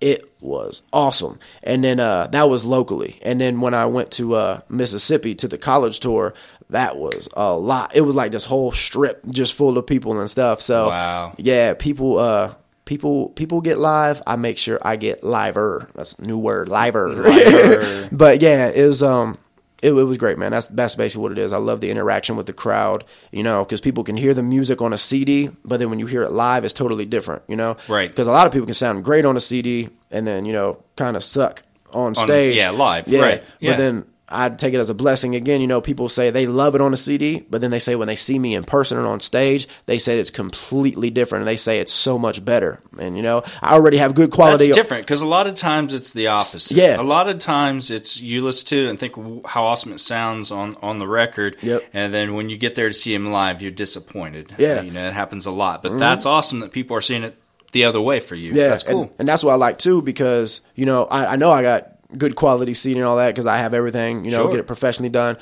[0.00, 1.38] it was awesome.
[1.62, 3.18] And then uh, that was locally.
[3.22, 6.32] And then when I went to uh, Mississippi to the college tour,
[6.70, 7.94] that was a lot.
[7.94, 10.60] It was like this whole strip just full of people and stuff.
[10.60, 11.34] So Wow.
[11.36, 14.22] yeah, people uh people people get live.
[14.26, 15.88] I make sure I get liver.
[15.94, 17.10] That's a new word, liver.
[17.10, 18.08] Liver.
[18.12, 19.36] but yeah, it was um
[19.82, 20.50] it, it was great, man.
[20.52, 21.52] That's that's basically what it is.
[21.52, 24.82] I love the interaction with the crowd, you know, because people can hear the music
[24.82, 27.76] on a CD, but then when you hear it live, it's totally different, you know.
[27.88, 28.10] Right.
[28.10, 30.82] Because a lot of people can sound great on a CD and then you know
[30.96, 31.62] kind of suck
[31.92, 32.56] on stage.
[32.56, 33.20] yeah, live, Yeah.
[33.20, 33.70] right, yeah.
[33.72, 35.60] But then I take it as a blessing again.
[35.60, 38.08] You know, people say they love it on a CD, but then they say when
[38.08, 41.56] they see me in person and on stage, they say it's completely different, and they
[41.56, 42.80] say it's so much better.
[42.98, 44.66] And you know, I already have good quality.
[44.66, 46.76] That's different because a lot of times it's the opposite.
[46.76, 47.00] Yeah.
[47.00, 49.16] a lot of times it's you listen to it and think
[49.46, 51.56] how awesome it sounds on on the record.
[51.62, 51.90] Yep.
[51.92, 54.54] and then when you get there to see him live, you're disappointed.
[54.58, 54.76] Yeah.
[54.76, 54.86] Mm-hmm.
[54.86, 55.82] you know it happens a lot.
[55.82, 57.36] But that's awesome that people are seeing it
[57.72, 58.52] the other way for you.
[58.52, 59.02] Yeah, that's cool.
[59.02, 61.99] and, and that's what I like too because you know I, I know I got
[62.16, 64.50] good quality seating and all that because I have everything you know Sure.
[64.50, 65.36] get it professionally done,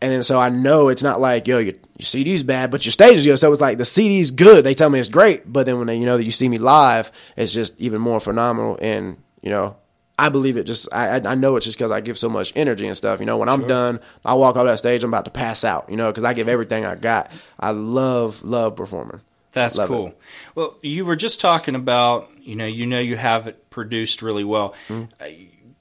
[0.00, 2.92] and then so I know it's not like yo your, your CD's bad but your
[2.92, 3.38] stage is good.
[3.38, 4.64] So it's like the CD's good.
[4.64, 6.58] They tell me it's great, but then when they you know that you see me
[6.58, 8.78] live, it's just even more phenomenal.
[8.80, 9.76] And you know
[10.18, 10.64] I believe it.
[10.64, 13.18] Just I I- know it's just because I give so much energy and stuff.
[13.20, 15.88] You know when I'm done, I walk off that stage, I'm about to pass out.
[15.88, 17.30] You know because I give everything I got.
[17.58, 19.20] I love love performing.
[19.52, 20.06] That's Love cool.
[20.08, 20.18] it.
[20.54, 24.44] Well, you were just talking about you know you know you have it produced really
[24.44, 24.74] well.
[24.88, 25.24] Mm-hmm.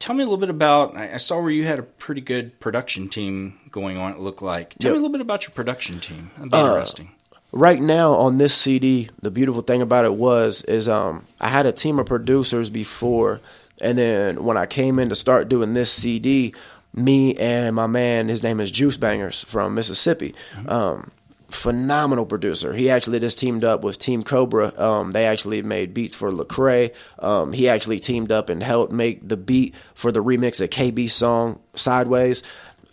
[0.01, 0.97] Tell me a little bit about.
[0.97, 4.11] I saw where you had a pretty good production team going on.
[4.11, 4.75] It looked like.
[4.79, 4.93] Tell Yep.
[4.93, 6.31] me a little bit about your production team.
[6.37, 7.11] That'd be Uh, interesting.
[7.53, 11.65] right now on this CD, the beautiful thing about it was is um I had
[11.65, 13.39] a team of producers before,
[13.79, 16.53] and then when I came in to start doing this CD,
[16.95, 20.33] me and my man, his name is Juice Bangers from Mississippi.
[20.67, 21.11] Um,
[21.51, 22.73] phenomenal producer.
[22.73, 24.73] He actually just teamed up with Team Cobra.
[24.77, 26.93] Um, they actually made beats for Lecrae.
[27.19, 31.13] Um, he actually teamed up and helped make the beat for the remix of KB's
[31.13, 32.41] song Sideways.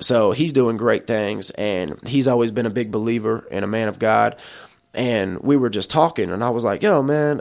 [0.00, 3.88] So he's doing great things, and he's always been a big believer and a man
[3.88, 4.36] of God.
[4.94, 7.40] And we were just talking, and I was like, "Yo, man,"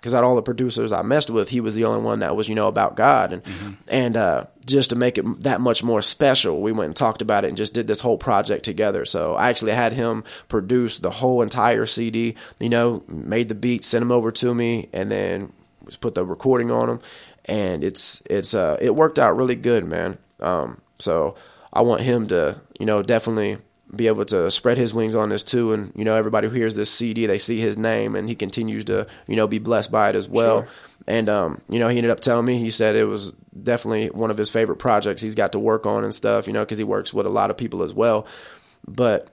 [0.00, 2.34] because out of all the producers I messed with, he was the only one that
[2.34, 6.00] was, you know, about God, and and uh, just to make it that much more
[6.00, 9.04] special, we went and talked about it and just did this whole project together.
[9.04, 12.34] So I actually had him produce the whole entire CD.
[12.58, 15.52] You know, made the beat, sent him over to me, and then
[15.84, 17.00] just put the recording on him,
[17.44, 20.16] and it's it's uh it worked out really good, man.
[20.40, 21.34] Um, so
[21.74, 23.58] I want him to, you know, definitely
[23.94, 26.76] be able to spread his wings on this too, and you know, everybody who hears
[26.76, 30.10] this CD, they see his name, and he continues to, you know, be blessed by
[30.10, 30.60] it as well.
[31.06, 34.30] And um, you know, he ended up telling me he said it was definitely one
[34.30, 36.84] of his favorite projects he's got to work on and stuff, you know, because he
[36.84, 38.26] works with a lot of people as well.
[38.86, 39.28] But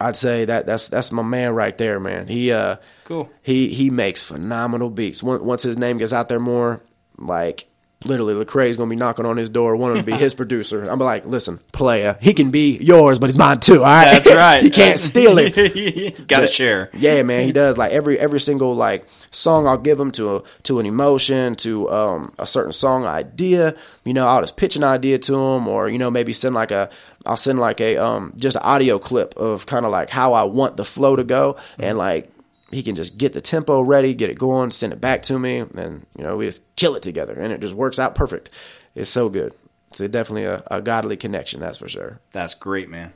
[0.00, 2.28] I'd say that that's that's my man right there, man.
[2.28, 3.30] He uh Cool.
[3.42, 5.22] He he makes phenomenal beats.
[5.22, 6.82] Once once his name gets out there more,
[7.18, 7.68] like
[8.04, 10.82] literally Lecrae's gonna be knocking on his door, wanting to be his producer.
[10.84, 13.78] I'm like, listen, player, he can be yours, but he's mine too.
[13.78, 14.62] All right, That's right.
[14.64, 16.26] you can't steal it.
[16.28, 16.90] Got to share.
[16.94, 17.78] Yeah, man, he does.
[17.78, 21.90] Like every every single like song I'll give him to a, to an emotion, to
[21.90, 23.74] um, a certain song idea.
[24.04, 26.70] You know, I'll just pitch an idea to him, or you know, maybe send like
[26.70, 26.90] a
[27.24, 30.44] I'll send like a um just an audio clip of kind of like how I
[30.44, 32.30] want the flow to go, and like
[32.70, 35.58] he can just get the tempo ready, get it going, send it back to me,
[35.58, 38.50] and you know we just kill it together, and it just works out perfect.
[38.94, 39.54] It's so good.
[39.90, 42.20] It's definitely a, a godly connection, that's for sure.
[42.32, 43.12] That's great, man.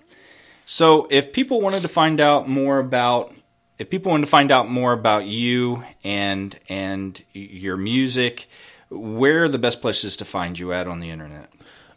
[0.65, 3.35] So, if people wanted to find out more about,
[3.79, 8.49] if people wanted to find out more about you and and your music,
[8.89, 11.51] where are the best places to find you at on the internet?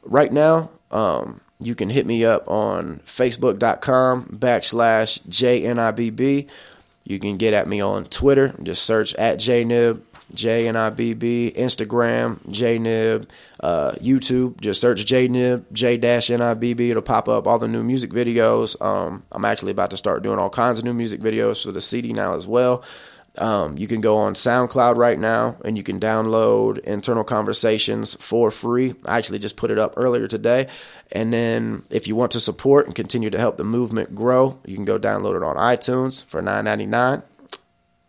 [0.06, 6.50] right now, um, you can hit me up on facebook.com backslash JNIBB.
[7.04, 8.56] You can get at me on Twitter.
[8.64, 10.02] Just search at JNIB,
[10.34, 13.28] JNIBB, Instagram, JNIB,
[13.60, 14.60] uh, YouTube.
[14.62, 16.90] Just search JNIB, J-NIBB.
[16.90, 18.82] It'll pop up all the new music videos.
[18.82, 21.82] Um, I'm actually about to start doing all kinds of new music videos for the
[21.82, 22.84] CD now as well.
[23.40, 28.52] Um, you can go on SoundCloud right now and you can download internal conversations for
[28.52, 28.94] free.
[29.06, 30.68] I actually just put it up earlier today.
[31.12, 34.76] And then if you want to support and continue to help the movement grow, you
[34.76, 37.24] can go download it on iTunes for $9.99.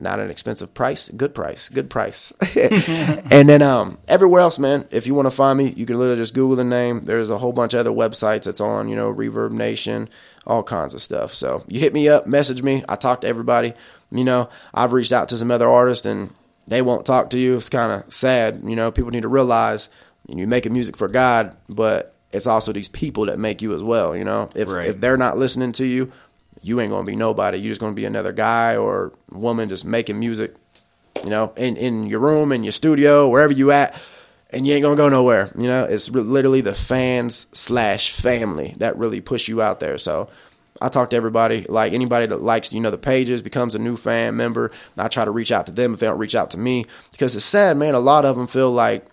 [0.04, 2.32] not an expensive price, good price, good price.
[2.56, 6.20] and then um, everywhere else, man, if you want to find me, you can literally
[6.20, 7.04] just Google the name.
[7.04, 10.08] There's a whole bunch of other websites that's on, you know, Reverb Nation,
[10.46, 11.34] all kinds of stuff.
[11.34, 12.84] So you hit me up, message me.
[12.88, 13.72] I talk to everybody.
[14.12, 16.30] You know, I've reached out to some other artists and
[16.68, 17.56] they won't talk to you.
[17.56, 18.60] It's kind of sad.
[18.64, 19.88] You know, people need to realize
[20.28, 24.16] you're making music for God, but it's also these people that make you as well.
[24.16, 24.88] You know, if Right.
[24.88, 26.10] if they're not listening to you,
[26.64, 27.58] you ain't gonna be nobody.
[27.58, 30.54] You're just gonna be another guy or woman just making music.
[31.22, 34.00] You know, in in your room, in your studio, wherever you at,
[34.50, 35.52] and you ain't gonna go nowhere.
[35.58, 39.98] You know, it's re- literally the fans slash family that really push you out there.
[39.98, 40.28] So.
[40.82, 43.96] I talk to everybody, like anybody that likes, you know, the pages, becomes a new
[43.96, 44.72] fan member.
[44.98, 47.36] I try to reach out to them if they don't reach out to me because
[47.36, 47.94] it's sad, man.
[47.94, 49.06] A lot of them feel like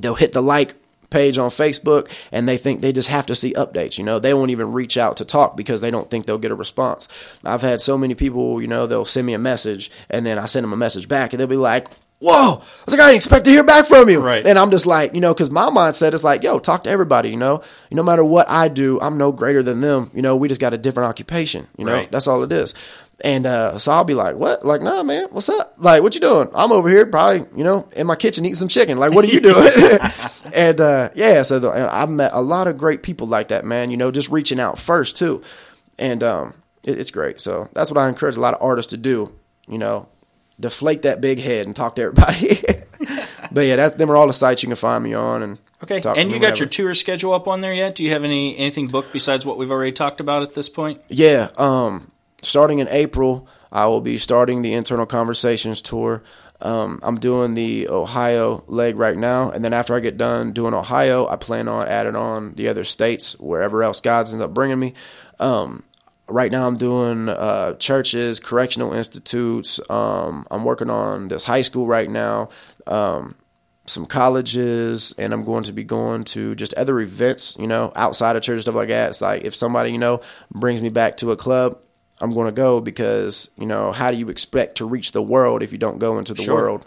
[0.00, 0.74] they'll hit the like
[1.10, 3.98] page on Facebook and they think they just have to see updates.
[3.98, 6.50] You know, they won't even reach out to talk because they don't think they'll get
[6.50, 7.08] a response.
[7.44, 10.46] I've had so many people, you know, they'll send me a message and then I
[10.46, 11.88] send them a message back and they'll be like,
[12.20, 14.20] Whoa, I was like, I didn't expect to hear back from you.
[14.20, 14.44] Right.
[14.44, 17.28] And I'm just like, you know, because my mindset is like, yo, talk to everybody,
[17.30, 17.62] you know.
[17.92, 20.10] No matter what I do, I'm no greater than them.
[20.12, 21.68] You know, we just got a different occupation.
[21.76, 22.10] You know, Right.
[22.10, 22.74] that's all it is.
[23.24, 24.64] And uh, so I'll be like, what?
[24.64, 25.74] Like, nah, man, what's up?
[25.78, 26.48] Like, what you doing?
[26.54, 28.96] I'm over here probably, you know, in my kitchen eating some chicken.
[28.98, 29.72] Like, what are you doing?
[30.54, 33.90] and uh, yeah, so the, I've met a lot of great people like that, man.
[33.90, 35.42] You know, just reaching out first too,
[35.98, 36.54] and um,
[36.86, 37.40] it, it's great.
[37.40, 39.32] So that's what I encourage a lot of artists to do.
[39.66, 40.08] You know,
[40.60, 42.60] deflate that big head and talk to everybody.
[43.50, 45.42] but yeah, that's them are all the sites you can find me on.
[45.42, 46.56] And Okay, and you got whenever.
[46.56, 47.94] your tour schedule up on there yet?
[47.94, 51.00] Do you have any anything booked besides what we've already talked about at this point?
[51.08, 52.10] Yeah, um,
[52.42, 56.22] starting in April, I will be starting the Internal Conversations tour.
[56.60, 60.74] Um, I'm doing the Ohio leg right now, and then after I get done doing
[60.74, 64.80] Ohio, I plan on adding on the other states wherever else God's ends up bringing
[64.80, 64.94] me.
[65.38, 65.84] Um,
[66.28, 69.78] right now, I'm doing uh, churches, correctional institutes.
[69.88, 72.48] Um, I'm working on this high school right now.
[72.88, 73.36] Um,
[73.86, 78.36] some colleges and I'm going to be going to just other events, you know, outside
[78.36, 79.10] of church stuff like that.
[79.10, 80.20] It's like if somebody, you know,
[80.52, 81.78] brings me back to a club,
[82.20, 85.62] I'm going to go because, you know, how do you expect to reach the world
[85.62, 86.54] if you don't go into the Sure.
[86.56, 86.84] world?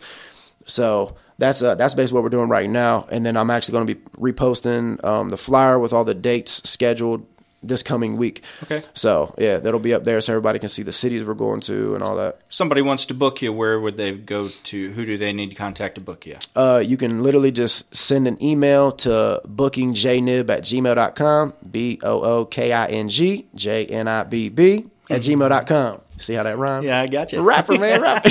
[0.65, 3.07] So that's uh, that's basically what we're doing right now.
[3.11, 6.67] And then I'm actually going to be reposting um, the flyer with all the dates
[6.69, 7.25] scheduled
[7.63, 8.41] this coming week.
[8.63, 8.81] Okay.
[8.95, 11.93] So yeah, that'll be up there so everybody can see the cities we're going to
[11.93, 12.39] and all that.
[12.49, 14.91] Somebody wants to book you, where would they go to?
[14.93, 16.37] Who do they need to contact to book you?
[16.55, 22.45] uh, you can literally just send an email to bookingjnib at gmail.com, B O O
[22.45, 26.01] K I N G J N I B B at gmail.com.
[26.17, 26.85] See how that rhymes?
[26.85, 27.41] Yeah, I got you.
[27.41, 28.29] Rapper, man, rapper.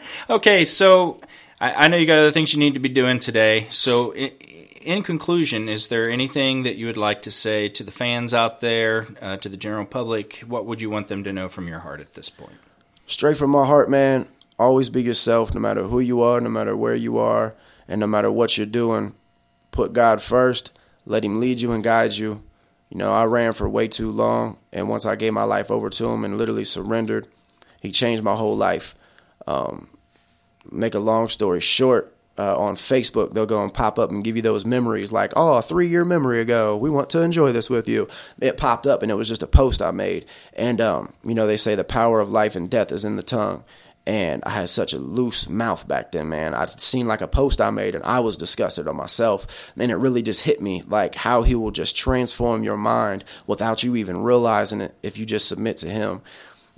[0.30, 1.20] Okay, so
[1.60, 3.66] I, I know you got other things you need to be doing today.
[3.70, 4.30] So, in,
[4.80, 8.60] in conclusion, is there anything that you would like to say to the fans out
[8.60, 10.38] there, uh, to the general public?
[10.46, 12.54] What would you want them to know from your heart at this point?
[13.06, 16.76] Straight from my heart, man, always be yourself no matter who you are, no matter
[16.76, 17.54] where you are,
[17.88, 19.14] and no matter what you're doing.
[19.72, 20.72] Put God first,
[21.04, 22.42] let Him lead you and guide you.
[22.90, 25.88] You know, I ran for way too long, and once I gave my life over
[25.88, 27.28] to Him and literally surrendered,
[27.80, 28.94] He changed my whole life.
[29.46, 29.88] Um,
[30.70, 34.34] make a long story short, uh, on Facebook, they'll go and pop up and give
[34.34, 36.74] you those memories like, oh, a three year memory ago.
[36.74, 38.08] We want to enjoy this with you.
[38.40, 40.24] It popped up and it was just a post I made.
[40.54, 43.22] And, um, you know, they say the power of life and death is in the
[43.22, 43.62] tongue.
[44.06, 46.54] And I had such a loose mouth back then, man.
[46.54, 49.72] I'd seen like a post I made and I was disgusted on myself.
[49.76, 53.82] And it really just hit me like how he will just transform your mind without
[53.82, 56.22] you even realizing it if you just submit to him.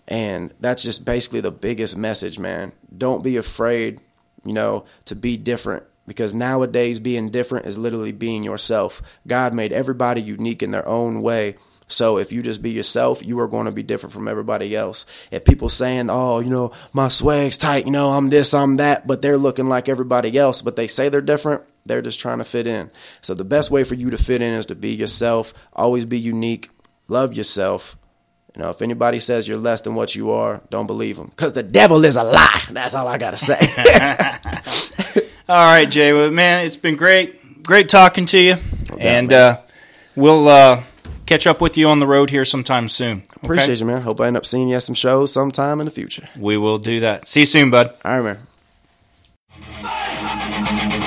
[0.09, 2.73] And that's just basically the biggest message, man.
[2.97, 4.01] Don't be afraid,
[4.45, 9.01] you know, to be different because nowadays being different is literally being yourself.
[9.27, 11.55] God made everybody unique in their own way.
[11.93, 15.07] So if you just be yourself, you are going to be different from everybody else.
[15.31, 19.07] If people saying, "Oh, you know, my swag's tight, you know, I'm this, I'm that,"
[19.07, 22.45] but they're looking like everybody else, but they say they're different, they're just trying to
[22.45, 22.91] fit in.
[23.21, 26.19] So the best way for you to fit in is to be yourself, always be
[26.19, 26.71] unique,
[27.09, 27.97] love yourself,
[28.57, 31.29] you know, if anybody says you're less than what you are, don't believe them.
[31.29, 32.63] Because the devil is a lie.
[32.71, 33.57] That's all I got to say.
[35.49, 36.13] All right, Jay.
[36.13, 37.63] Well, man, it's been great.
[37.63, 38.57] Great talking to you.
[38.99, 39.61] and uh,
[40.17, 40.83] we'll uh,
[41.33, 43.19] catch up with you on the road here sometime soon.
[43.23, 43.41] Okay?
[43.43, 44.03] Appreciate you, man.
[44.03, 46.29] Hope I end up seeing you at some shows sometime in the future.
[46.39, 47.27] We will do that.
[47.27, 47.95] See you soon, bud.
[48.05, 48.39] All right,
[50.93, 51.02] man.